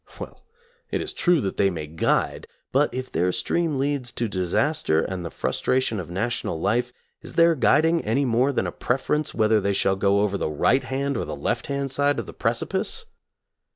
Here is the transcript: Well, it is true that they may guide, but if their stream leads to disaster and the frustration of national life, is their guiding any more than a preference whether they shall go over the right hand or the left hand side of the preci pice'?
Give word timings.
Well, 0.19 0.43
it 0.89 0.99
is 0.99 1.13
true 1.13 1.41
that 1.41 1.57
they 1.57 1.69
may 1.69 1.85
guide, 1.85 2.47
but 2.71 2.91
if 2.91 3.11
their 3.11 3.31
stream 3.31 3.77
leads 3.77 4.11
to 4.13 4.27
disaster 4.27 5.01
and 5.03 5.23
the 5.23 5.29
frustration 5.29 5.99
of 5.99 6.09
national 6.09 6.59
life, 6.59 6.91
is 7.21 7.33
their 7.33 7.53
guiding 7.53 8.03
any 8.03 8.25
more 8.25 8.51
than 8.51 8.65
a 8.65 8.71
preference 8.71 9.35
whether 9.35 9.61
they 9.61 9.73
shall 9.73 9.95
go 9.95 10.21
over 10.21 10.39
the 10.39 10.49
right 10.49 10.81
hand 10.85 11.17
or 11.17 11.25
the 11.25 11.35
left 11.35 11.67
hand 11.67 11.91
side 11.91 12.17
of 12.17 12.25
the 12.25 12.33
preci 12.33 12.67
pice'? 12.67 13.05